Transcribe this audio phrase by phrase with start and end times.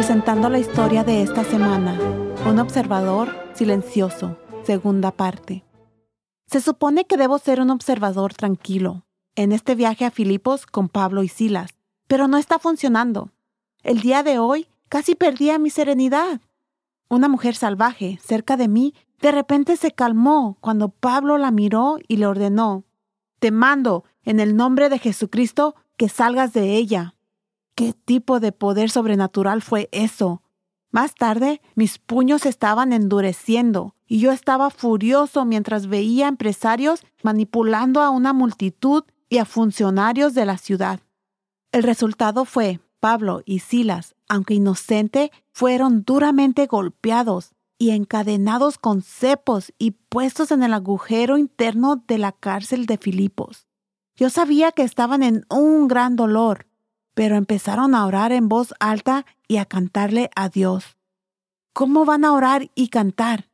[0.00, 1.94] presentando la historia de esta semana,
[2.46, 5.62] Un observador silencioso, segunda parte.
[6.46, 11.22] Se supone que debo ser un observador tranquilo en este viaje a Filipos con Pablo
[11.22, 11.72] y Silas,
[12.06, 13.30] pero no está funcionando.
[13.82, 16.40] El día de hoy casi perdí mi serenidad.
[17.10, 22.16] Una mujer salvaje cerca de mí de repente se calmó cuando Pablo la miró y
[22.16, 22.84] le ordenó,
[23.38, 27.16] Te mando, en el nombre de Jesucristo, que salgas de ella.
[27.80, 30.42] ¿Qué tipo de poder sobrenatural fue eso?
[30.90, 38.10] Más tarde, mis puños estaban endureciendo y yo estaba furioso mientras veía empresarios manipulando a
[38.10, 41.00] una multitud y a funcionarios de la ciudad.
[41.72, 49.72] El resultado fue, Pablo y Silas, aunque inocente, fueron duramente golpeados y encadenados con cepos
[49.78, 53.68] y puestos en el agujero interno de la cárcel de Filipos.
[54.16, 56.66] Yo sabía que estaban en un gran dolor,
[57.20, 60.96] pero empezaron a orar en voz alta y a cantarle a Dios.
[61.74, 63.50] ¿Cómo van a orar y cantar?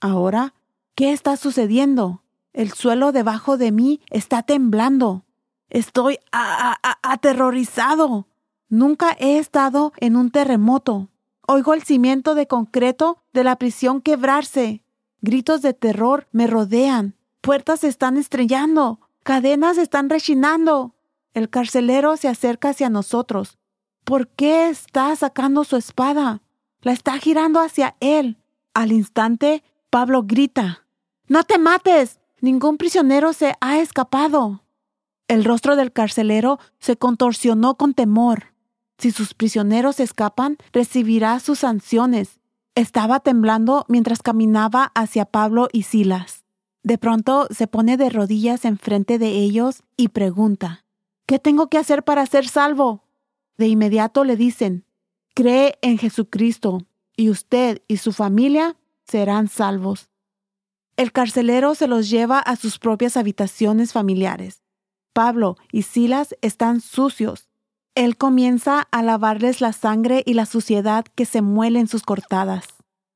[0.00, 0.54] Ahora,
[0.96, 2.24] ¿qué está sucediendo?
[2.52, 5.24] El suelo debajo de mí está temblando.
[5.68, 8.26] Estoy aterrorizado.
[8.68, 11.08] Nunca he estado en un terremoto.
[11.46, 14.82] Oigo el cimiento de concreto de la prisión quebrarse.
[15.20, 17.14] Gritos de terror me rodean.
[17.40, 18.98] Puertas están estrellando.
[19.22, 20.95] Cadenas están rechinando.
[21.36, 23.58] El carcelero se acerca hacia nosotros.
[24.04, 26.40] ¿Por qué está sacando su espada?
[26.80, 28.38] La está girando hacia él.
[28.72, 30.86] Al instante, Pablo grita.
[31.28, 32.20] No te mates.
[32.40, 34.64] Ningún prisionero se ha escapado.
[35.28, 38.54] El rostro del carcelero se contorsionó con temor.
[38.96, 42.40] Si sus prisioneros escapan, recibirá sus sanciones.
[42.74, 46.46] Estaba temblando mientras caminaba hacia Pablo y Silas.
[46.82, 50.85] De pronto se pone de rodillas enfrente de ellos y pregunta,
[51.26, 53.02] ¿Qué tengo que hacer para ser salvo?
[53.58, 54.84] De inmediato le dicen,
[55.34, 60.08] cree en Jesucristo y usted y su familia serán salvos.
[60.96, 64.62] El carcelero se los lleva a sus propias habitaciones familiares.
[65.12, 67.48] Pablo y Silas están sucios.
[67.94, 72.66] Él comienza a lavarles la sangre y la suciedad que se muele en sus cortadas.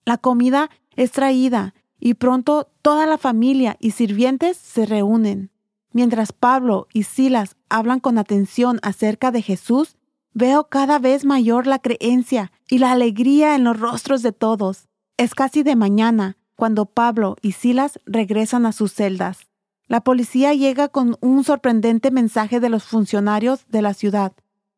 [0.04, 5.50] La comida es traída y pronto toda la familia y sirvientes se reúnen.
[5.92, 9.96] Mientras Pablo y Silas hablan con atención acerca de Jesús,
[10.32, 14.88] veo cada vez mayor la creencia y la alegría en los rostros de todos.
[15.16, 19.50] Es casi de mañana cuando Pablo y Silas regresan a sus celdas.
[19.88, 24.32] La policía llega con un sorprendente mensaje de los funcionarios de la ciudad.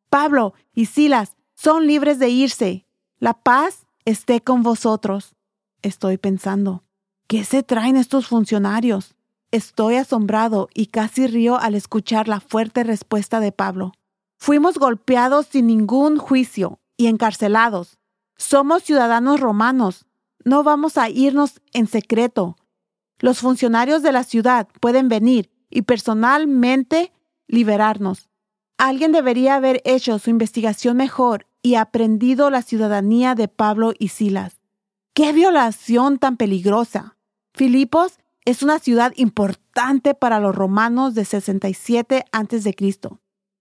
[0.09, 2.87] Pablo y Silas son libres de irse.
[3.19, 5.35] La paz esté con vosotros.
[5.83, 6.85] Estoy pensando,
[7.27, 9.15] ¿qué se traen estos funcionarios?
[9.53, 13.93] Estoy asombrado y casi río al escuchar la fuerte respuesta de Pablo.
[14.39, 17.99] Fuimos golpeados sin ningún juicio y encarcelados.
[18.39, 20.07] Somos ciudadanos romanos.
[20.43, 22.57] No vamos a irnos en secreto.
[23.19, 27.13] Los funcionarios de la ciudad pueden venir y personalmente
[27.47, 28.31] liberarnos.
[28.79, 34.63] Alguien debería haber hecho su investigación mejor y aprendido la ciudadanía de Pablo y Silas.
[35.13, 37.19] ¡Qué violación tan peligrosa!
[37.53, 42.77] Filipos es una ciudad importante para los romanos de 67 a.C.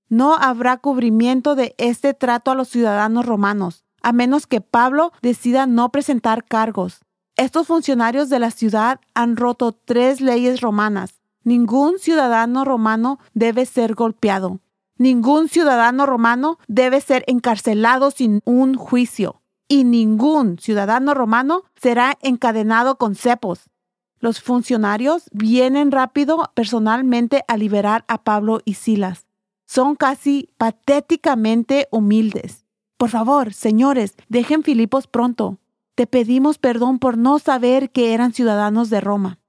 [0.09, 5.67] No habrá cubrimiento de este trato a los ciudadanos romanos, a menos que Pablo decida
[5.67, 7.01] no presentar cargos.
[7.37, 11.21] Estos funcionarios de la ciudad han roto tres leyes romanas.
[11.43, 14.59] Ningún ciudadano romano debe ser golpeado.
[14.97, 19.41] Ningún ciudadano romano debe ser encarcelado sin un juicio.
[19.67, 23.70] Y ningún ciudadano romano será encadenado con cepos.
[24.21, 29.25] Los funcionarios vienen rápido personalmente a liberar a Pablo y Silas.
[29.65, 32.65] Son casi patéticamente humildes.
[32.97, 35.57] Por favor, señores, dejen Filipos pronto.
[35.95, 39.39] Te pedimos perdón por no saber que eran ciudadanos de Roma.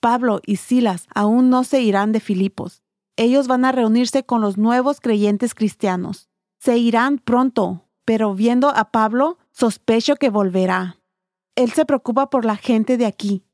[0.00, 2.82] Pablo y Silas aún no se irán de Filipos.
[3.16, 6.28] Ellos van a reunirse con los nuevos creyentes cristianos.
[6.58, 10.98] Se irán pronto, pero viendo a Pablo, sospecho que volverá.
[11.54, 13.45] Él se preocupa por la gente de aquí,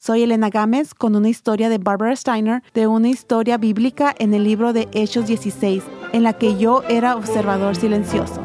[0.00, 4.44] soy Elena Gámez con una historia de Barbara Steiner de una historia bíblica en el
[4.44, 8.40] libro de Hechos 16, en la que yo era observador silencioso.